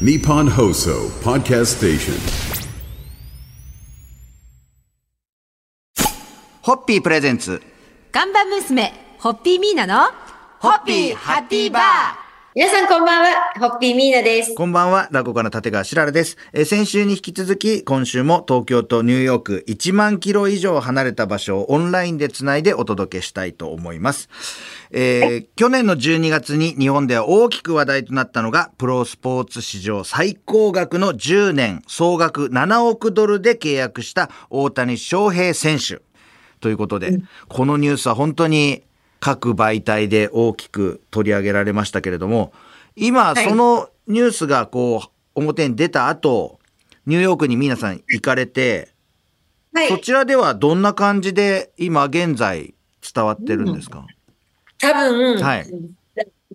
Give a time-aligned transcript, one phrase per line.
[0.00, 2.14] Nippon Hoso Podcast Station.
[6.62, 7.62] ホッピープレゼンツ。
[8.10, 10.10] 看板娘、ホッピーミーナの、
[10.58, 12.23] ホッピーハッピーバー
[12.56, 14.54] 皆さんこんばんは、ホッピーミーナです。
[14.54, 16.36] こんばんは、落語家の立川しららです。
[16.52, 24.28] えー先週に引き続き、今週も東京とニューヨーク1万キロ以上離れた場所をオンラインでつないでお届けしたいと思います。
[24.92, 36.02] えー去年の12月に日本では大きく話題となったのが、プロスポーツ史上最高額の10年、総額7億ドルで契約した大谷翔平選手。
[36.60, 38.84] ということで、このニュースは本当に
[39.24, 42.52] 各媒体で大きく取り上げられましたけれども、
[42.94, 46.60] 今、いそのニュースがこう、表に出た後、
[47.06, 48.92] ニューヨークに皆さん行かれて、
[49.72, 49.96] はいそ。
[49.96, 52.74] ちらではどんな感じで今現在
[53.14, 54.06] 伝わってるんですか、
[54.78, 55.78] 多分、はいロ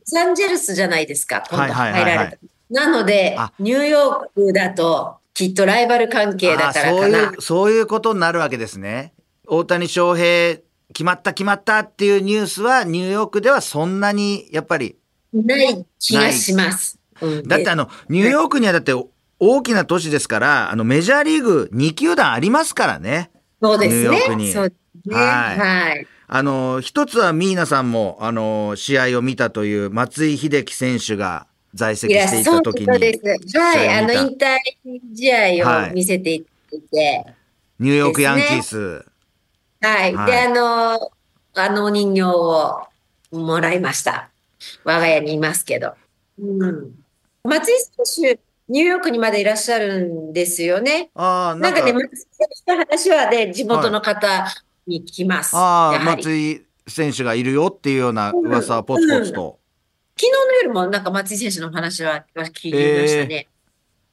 [0.05, 2.37] サンゼルスじゃないですか、今度はいはいはいはい入られた。
[2.69, 7.41] なのであ、ニューヨークだと、きっとライバル関係だからあそういう、。
[7.41, 9.13] そういうことになるわけですね。
[9.47, 10.59] 大谷翔平、
[10.93, 14.97] 決まった決まったっていうニュースはニューヨークではそんなにやっぱり
[15.33, 16.99] ない気がします。
[17.45, 18.93] だってあの、ニューヨークにはだって
[19.39, 23.31] 大きな都市ですから、あの、メジャーリーグ2球団ありますからね。
[23.61, 24.19] そうですね。
[24.51, 25.15] そうですね。
[25.15, 26.07] はいはい。
[26.27, 33.57] あの、一つはミーナさんも、あの、試合を見たという松井秀喜選手が在籍していそうた時に、です。
[33.57, 33.89] はい。
[33.89, 34.57] あの、引退
[35.15, 36.45] 試合を見せてい
[36.91, 37.25] て、
[37.79, 39.05] ニューヨークヤンキース。
[39.81, 40.15] はい。
[40.15, 41.11] はいで、あの、
[41.55, 42.87] あのお人形を
[43.31, 44.29] もらいました。
[44.83, 45.93] 我が家にいますけど。
[46.39, 46.91] うん。
[47.43, 47.73] 松井
[48.05, 51.09] 選手、ニューヨークにまでいらっしゃるんですよね。
[51.15, 54.47] ああ、なんんかね、松井選手の話はね、地元の方
[54.85, 55.55] に聞きます。
[55.55, 56.23] ああ、やはり。
[56.23, 59.59] 松井選手がいるよっていうような噂はポツポツと。
[60.17, 63.47] 昨日の夜もなんか松井選手の話は聞きましたね。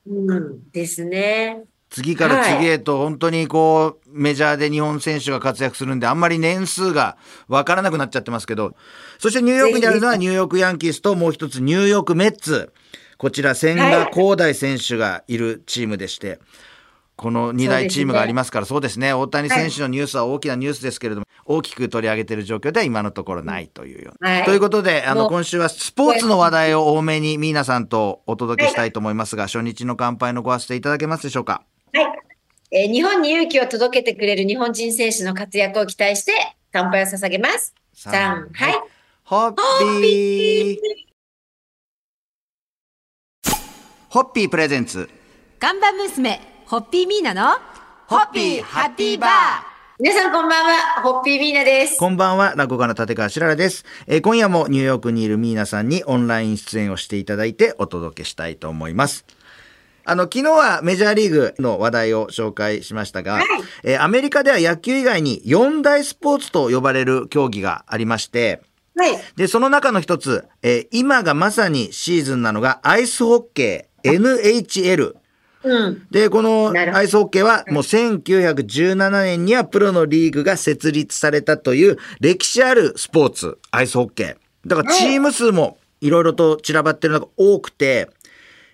[0.06, 0.70] うん。
[0.70, 1.64] ですね。
[1.96, 7.16] 次から次へと本当にこうメジャーで日本選手が活躍するんであんまり年数が
[7.48, 8.76] わからなくなっちゃってますけど
[9.18, 12.72] そしてニューヨークにあるのはニューヨークヤンキースともう一つニューヨークメッツ
[13.16, 16.38] こちら千賀滉大選手がいるチームでして
[17.16, 19.14] この2大チームがありますからそうですね。
[19.14, 24.30] 大谷選手のニュースは大きなニュースですけれども大きく取り上げている状況では今のところないというような。
[24.30, 24.44] はい。
[24.44, 31.52] ということであの今週はスポーツの話題を多めにミーナさんとお届けしたいと思いますが初日の乾杯のごわせていただけますでしょうか？
[31.52, 31.75] はい。
[32.72, 36.32] えー日本に勇気を届けてくれる日本人選手の活躍を期待して
[36.72, 37.74] 乾杯を捧げます。
[37.94, 38.14] さ3、
[38.52, 38.74] はい。
[39.22, 39.54] ホッ
[40.00, 40.78] ピー
[44.08, 45.08] ホッピープレゼンツ
[45.58, 47.58] 看板娘、ホッピーミーナの、
[48.06, 49.30] ホッピーハッピーバー
[49.98, 51.98] 皆さんこんばんは、ホッピーミーナです。
[51.98, 59.24] こんばんは、落語家の立川しららです、えー今夜もニューヨークにいるミーナさんにオンライン出演をしていただいてお届けしたいと思います。
[60.08, 63.40] あの、昨日はメジャーリーグの話題を紹介しましたが、
[63.82, 68.62] えーアメリカでは野球以外に4大スポーツと呼ばれる競技がありまして、
[68.96, 69.18] はい。
[69.34, 75.14] で、その中の一つ、えー今がまさにシーズンなのがアイスホッケー NHL。
[75.64, 76.06] うん。
[76.12, 84.68] で、このアイスホッケーはもう1917年にはプロのリーグが設立されたという歴史あるスポーツ、アイスホッケー。
[84.68, 88.08] だからチーム数もいろいろと散らばってるのが多くて、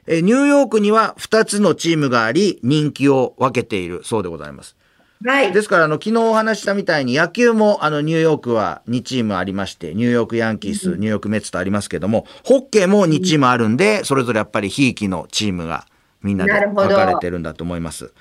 [0.06, 4.76] えーニューヨークには2つのチームがあり人気を分けているそうでございます。
[5.24, 5.52] はい。
[5.52, 15.86] ですから、あの、昨日お話ししたみたいに、野球も、あの、ニューヨークは2チームありまして、ニューヨークヤンキース、ニューヨークメッツとありますけども、ホッケーも2チームあるんで、それぞれやっぱりひいきのチームが
[16.22, 18.12] みんなで分かれてるんだと思います。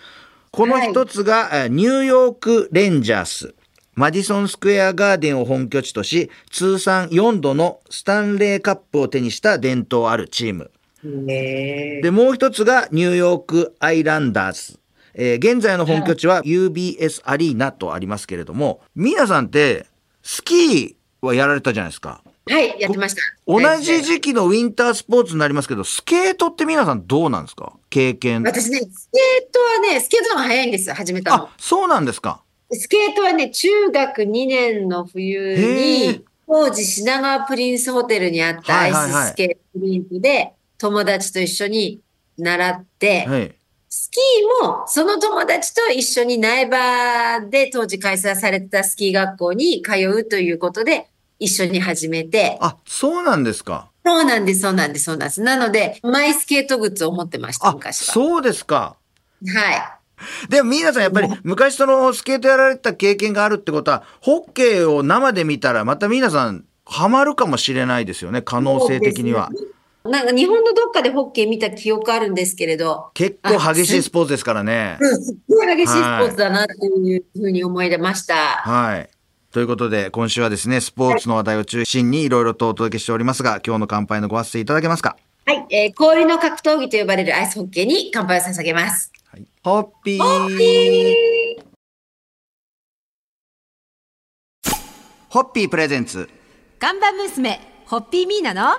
[0.51, 3.55] この一つが、えーニューヨークレンジャース。
[3.95, 10.71] マディソンスクエアガーデンを本拠地とし、通算4度のスタンレーカップを手にした伝統あるチーム。
[11.03, 14.79] ねで、もう一つがニューヨークアイランダーズ。
[15.13, 19.87] えー現在の本拠地は UBS アリーナとありますけれども、皆さんって
[20.23, 22.23] スキーはやられたじゃないですか。
[22.47, 23.21] はい、やってました。
[23.45, 27.73] 同じ時期のウィンタースポーツになりますけど、スケートって皆さんどうなんですか？
[27.89, 28.43] 経験。
[28.43, 32.41] 私ね、スケートはね、スケートの方が早いんですよ、始めたのあ。、そうなんですか。
[32.71, 42.01] スケートはね、中学2年の冬に、当時品川プリンスホテルにあったアイはいはいはいススケートリンクで、友達と一緒に
[42.39, 43.55] 習って、はい。
[43.87, 51.07] スキーもその友達と一緒に苗場で当時開催されてたスキー学校に通うということで
[51.39, 53.91] 一緒に始めて、あ、そうなんですか。
[54.03, 55.41] そうなんです、そうなんです、そうなんです。
[55.41, 58.13] なので、マイスケートグッズを持ってました、あ、昔は。
[58.13, 58.95] そうですか。
[59.45, 60.49] はい。
[60.49, 69.49] でも皆さんやっぱり昔そのスケートやられた経験があるってことは、ホッケーを生で見たらまた皆さんハマるかもしれないですよね、可能性的には。
[70.03, 74.97] なんか日本のどっかでホッケー見た記憶あるんですけれど、結構激しいスポーツですからね。
[74.99, 78.35] うん、すっごい激しいスポーツだなっていうふうに思い出ました。
[78.35, 79.09] はい。
[79.51, 85.17] ということで、今週はですね、スポーツの話題を中心にいろいろとお届けしておりますが、今日の乾杯のご発声いただけますか？
[85.45, 89.11] はい、えー氷の格闘技と呼ばれるアイスホッケーに乾杯を捧げます。
[89.29, 89.45] はい。
[89.63, 90.23] ホッピー
[95.29, 96.27] ホッピープレゼンツ
[96.79, 98.77] 看板娘、ホッピーミーナの、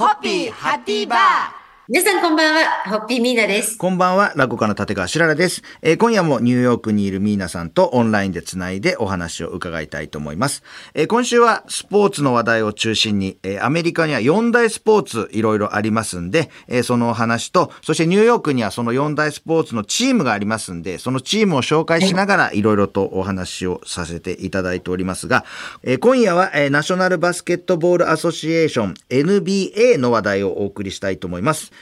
[0.00, 1.59] ホッピーハッピーバー。
[1.92, 3.76] 皆さんこんばんは、ホッピーミーナです。
[3.76, 10.62] こんばんは、落語家の立川しららです、えー今夜もニューヨークにいるミーナさんとオンラインでつないでお話を伺いたいと思います。
[10.94, 25.44] えー今週はスポーツの話題を中心に、えーアメリカには4大スポーツいろいろありますんで、えーそのお話と、そしてニューヨークにはその4大スポーツのチームがありますんで、そのチームを紹介しながらいろいろとお話をさせていただいておりますが、
[25.82, 31.72] えー今夜は、えーナショナルバスケットボールアソシエーション NBA の話題をお送りしたいと思います。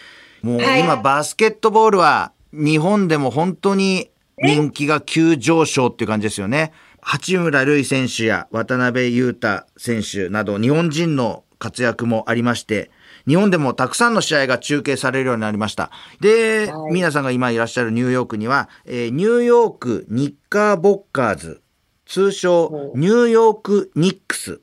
[0.42, 6.72] もうはい今バスケットボールは日本でも本当に人気が急上昇っていう感じですよね。
[7.00, 12.90] 八村塁選手や渡辺裕太選手など日本人の活躍もありまして、
[13.26, 15.90] 日本でもたくさんの試合が中継されるようになりました。
[16.20, 21.62] で、はい皆さんが今いらっしゃるニューヨークには、えーニューヨークニッカーボッカーズ、
[22.06, 24.60] 通称ニューヨークニックス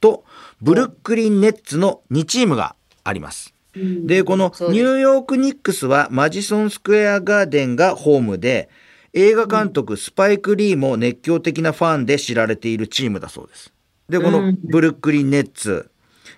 [0.00, 0.24] と
[0.60, 2.74] ブルックリンネッツの2チームが
[3.04, 3.54] あります。
[3.74, 8.68] で、このニューヨークニックスはマジソンスクエアガーデンがホームで、
[9.12, 13.72] 映画監督スパイク・リーも熱狂的なファンで知られているチームだそうです。
[14.08, 15.90] で、このブルックリンネッツ、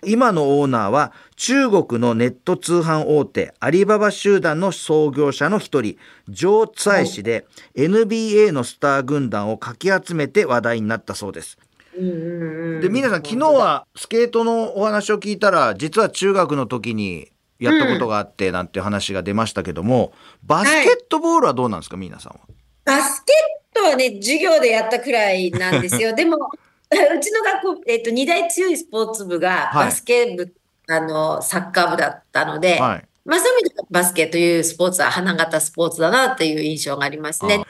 [0.05, 5.97] 今のオーナーは中国のネット通販大手アリババ集団の創業者の一人、
[6.29, 7.47] ジョー・ツァイ氏で
[7.77, 11.57] NBA のスター軍団をかき集めて話題になったそうです。
[11.95, 20.13] で、皆さん、昨日はスケートのお話を聞いたら、実は中学の時にやったことがあって、なんて話が出ましたけども、
[20.43, 22.41] バスケットボールはどうなんですか、皆さんは？
[22.85, 23.33] バスケ
[23.81, 26.15] ットはね、授業でやったくらいなんですよ。
[26.17, 30.55] でも、うちの学校、えっと、二大強いスポーツ部がはいバスケ部、
[30.89, 33.09] あの、サッカー部だったので、はい。
[33.25, 37.63] まあそういう意味でバスケというスポーツは花形スポーツだなっていう印象がありますね。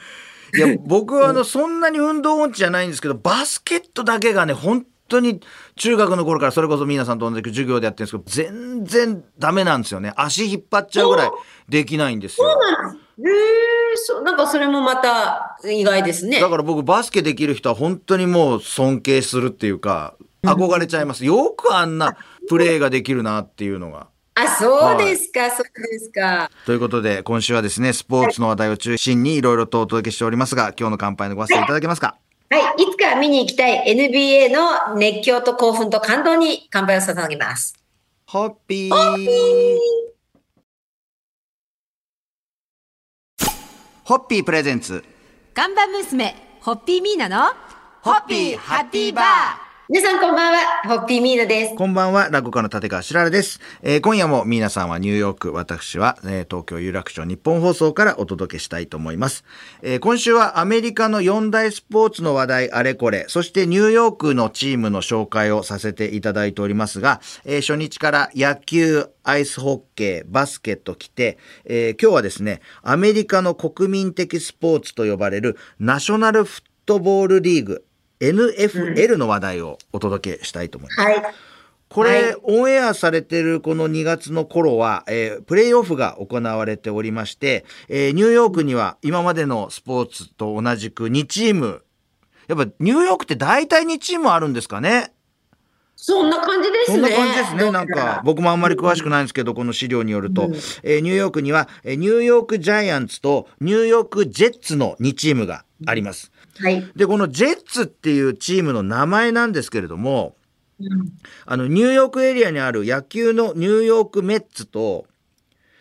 [0.55, 5.41] いや、 僕はあの、そんなに運動音痴じゃないんですけど、バスケットだけがね、本当に
[5.75, 10.13] 中学の頃からそれこそ皆さんと同じく授業でやってるんですけど、全然ダメなんですよね。
[10.15, 11.31] 足引っ張っちゃうぐらい
[11.69, 12.47] できないんですよ。
[12.47, 16.39] へえそう、なんかそれもまた意外ですね。
[16.39, 21.25] だから僕バスケできる人は本当にもう尊敬するっていうか、憧れちゃいます。
[21.25, 22.17] よくあんな
[22.49, 24.07] プレーができるなっていうのが。
[24.35, 26.49] あ、そうですか、そうですか。
[26.65, 32.17] ということで、今週はですね、スポーツの話題を中心にいろいろとお届けしておりますが、今日の乾杯のご発声いただけますか？
[32.49, 32.91] はい、い。
[32.91, 37.75] つか見に行きたい NBA の熱狂と興奮と感動に乾杯を捧げます。
[38.27, 39.77] ホッピー。
[44.03, 45.03] ホッピープレゼンツ。
[45.53, 47.53] 看板娘、ホッピーミーナの、
[48.01, 51.75] ホッピーハッピーバー皆さんこんばんは、ホッピーミーナです。
[51.75, 53.59] こんばんは、落語家の立川しららです。
[53.81, 59.43] えー今夜も皆さんはニューヨーク、私は、えー東京有楽町日本放送からお届けしたいと思います。
[59.81, 77.83] えー今週はアメリカの4大スポーツの話題あれこれ、そしてニューヨークのチームの紹介をさせていただいておりますが、えー初日から野球、アイスホッケー、バスケット来て、えー今日はですね、アメリカの国民的スポーツと呼ばれるナショナルフットボールリーグ、
[78.31, 81.01] NFL の話題をお届けしたいと思います。
[81.01, 81.23] はい。
[81.89, 91.83] これ、はいオンエアされてるこの2月の頃は、えープレイオフが行われておりまして、えーニューヨークには今までのスポーツと同じく2チーム、
[92.47, 95.11] やっぱニューヨークって大体2チームあるんですかね？
[95.95, 96.95] そんな感じですね。
[96.97, 97.71] そんな感じですね。
[97.71, 100.49] なんか、僕もあんまり詳しくないんですけど、この資料によると、
[100.81, 106.31] えーニューヨークには、えーニューヨークジャイアンツとニューヨークジェッツの2チームがあります。
[106.59, 106.91] はい。
[106.95, 110.35] で、このジェッツっていうチームの名前なんですけれども、
[111.45, 115.05] あの、ニューヨークエリアにある野球のニューヨークメッツと、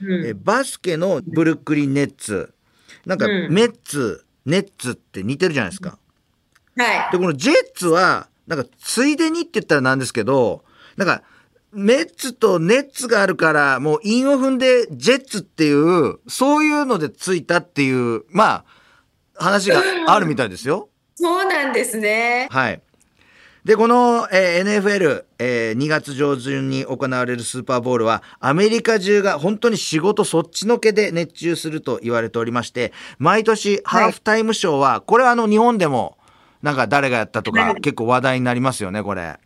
[0.03, 2.53] うんえバスケのブルックリンネッツ。
[3.07, 5.99] なんか、うんメッツ、ネッツって似てるじゃないですか。
[6.77, 7.13] はい。
[7.13, 10.65] で、このジェッツは、なんか、ついでにって言ったらなんですけど、
[10.97, 11.23] なんか、
[11.73, 18.65] メッツとネッツがあるから、もう韻を踏んでジェッツっていう、そういうのでついたっていう、まあ、
[19.43, 20.89] 話があるみたいですよ。
[21.15, 22.49] そうなんですね。
[22.51, 22.81] はい。
[23.65, 36.19] で、この、えー NFL、えー2月上旬に行われるスーパーボールは、アメリカ中が本当に仕事そっちのけで熱中すると言われておりまして、毎年ハーフタイムショーは、これはあの日本でも、
[36.61, 39.37] なんか誰がやったとか、結構話題になりますよね、これ。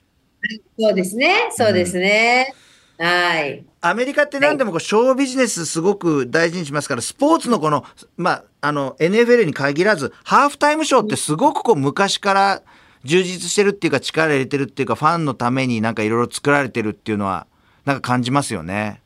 [0.79, 1.49] そうですね。
[1.51, 2.55] そうですね。
[2.99, 3.65] はい。
[3.81, 7.85] アメリカって何でもこう、ショービジネスすごく大事にしますから、スポーツのこの、
[8.17, 12.63] まあ、あの、NFL に限らず、ハーフタイムショーってすごくこう、昔から
[13.05, 17.47] 充実してるっていうか、力入れてるっていうか、ファンのためになんかいろいろ作られてるっていうのは、
[17.85, 19.03] なんか感じますよね。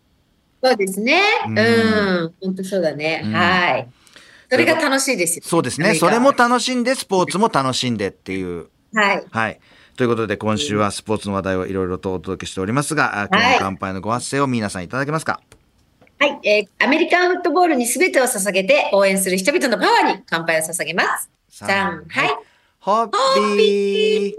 [0.62, 1.20] そうですね。
[1.46, 2.34] うんうん。
[2.40, 3.22] 本当そうだね。
[3.24, 3.88] うんはい。
[4.50, 5.42] それが楽しいですよ。
[5.46, 5.94] そうですね。
[5.94, 8.68] それも楽しんで、スポーツも楽しんでっていう。
[8.92, 9.24] はい。
[9.30, 9.60] はい。
[10.00, 15.42] ということで、今週はスポーツの話題をいろいろとお届けしておりますが、あ今日の乾杯のご発声を皆さんいただけますか？
[16.18, 21.30] はい、えーアメリカンフットボールに全てを捧げて応援する人々のパワーに乾杯を捧げます。
[21.50, 22.30] ささん、はい。
[22.78, 23.10] ホッ
[23.58, 24.34] ピ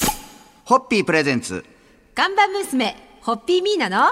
[0.00, 0.06] ー。
[0.64, 1.64] ホッピープレゼンツ。
[2.14, 4.06] 看板娘、ホッピーミーナの、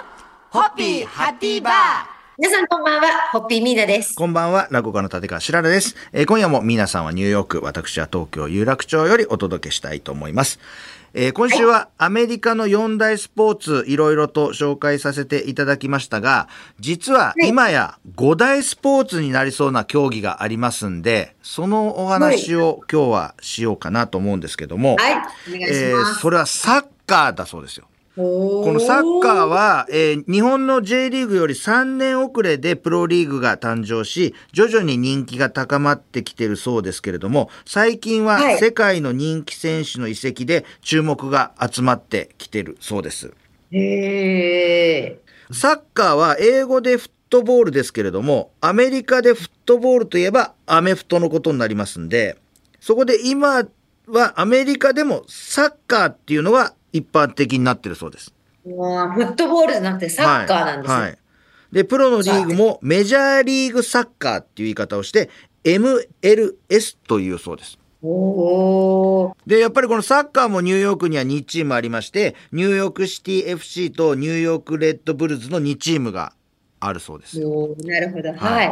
[0.51, 4.15] ホッピーハッピーバー皆さんこんばんは、ホッピーミーナです。
[4.15, 5.97] こんばんは、落語家の立川しららです。
[6.13, 10.61] えー今夜も皆さんはニューヨーク、私は東京有楽町よりお届けしたいと思います。
[11.15, 25.13] えー今週はアメリカの四大スポーツいろいろと紹介させていただきましたが、実は今や五大スポーツになりそうな競技がありますんで、そのお話を今日はしようかなと思うんですけども、はい、
[25.49, 26.05] お願いしえー。
[26.17, 27.87] それはサッカーだそうですよ。
[28.17, 43.35] ここのサッカーは、えー日本の J リーグより3年遅れでプロリーグが誕生し、徐々に人気が高まってきてるそうですけれども、最近ははい世界の人気選手の移籍で注目が集まってきてるそうです。
[43.71, 45.19] へえ。
[45.53, 52.39] サッカーは英語でフットボールですけれども、アメリカでフットボールといえばアメフトのことになりますんで、
[52.81, 53.67] そこで今
[54.07, 58.33] はアメリカでもサッカーっていうのが一般的になってるそうです。
[58.65, 60.95] フットボールじゃなくてサッカーなんですね。
[60.95, 61.19] はいはい
[61.73, 65.29] で、プロのリーグもメジャーリーグサッカーっていう言い方をして、
[65.65, 67.79] MLS というそうです。
[69.47, 76.33] で、やっぱりこのサッカーもニューヨークには2チームありまして、ニューヨークシティ FC とニューヨークレッドブルズの2チームが
[76.79, 77.41] あるそうです。
[77.41, 78.33] なるほど。
[78.33, 78.71] ははいい。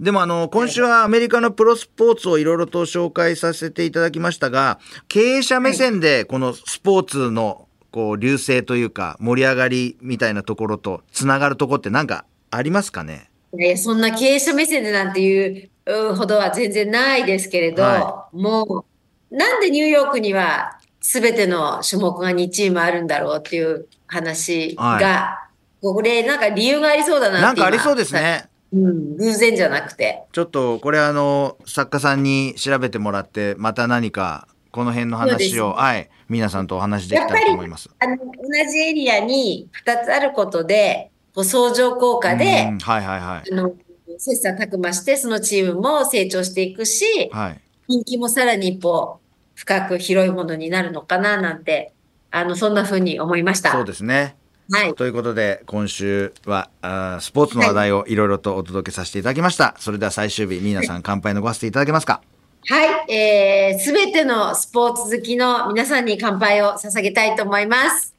[0.00, 13.30] でもあの、今週はアメリカのプロスポーツをいろいろと紹介させていただきましたが、経営者目線でこのスポーツのこう流星というか盛り上がりみたいなところとつながるところって何かありますかね？
[13.54, 18.86] いやそんな経営者目線でなんていううんほどは全然ないですけれど、はも
[19.30, 25.48] う、なんでニューヨークには全ての種目が2チームあるんだろうっていう話が、は
[25.82, 28.14] これなんか理由がありそうだなってなんかありそう今です。
[28.14, 28.48] ね。
[28.72, 30.22] うん、偶然じゃなくて。
[30.32, 37.90] ちょっとこれあの作家さんに調べてもらってまた何かこの辺の話を、そうですはい皆さんとお話できたらと思います。
[37.98, 38.22] あの、同
[38.70, 43.74] じエリアに2つあることで、こう相乗効果でうん、はいはいはいあの、
[44.18, 47.60] 切磋琢磨して、そのチームも成長していくし、はい。
[47.88, 49.20] 人気もさらに一歩
[49.54, 51.92] 深く広いものになるのかななんて、
[52.30, 53.72] あの、そんな風に思いました。
[53.72, 54.36] そうですね。
[54.72, 54.94] はい。
[54.94, 59.74] ということで今週はあースポーツの話題をいろいろとお届けさせていただきました。
[59.78, 62.22] それでは最終日皆さん乾杯のごわせていただけますか？
[62.68, 63.12] はい。
[63.12, 68.14] えー、すべてのスポーツ好きの皆さんに乾杯を捧げたいと思います。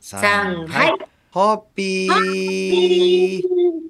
[0.00, 0.94] ささんはい
[1.30, 3.81] ホッピー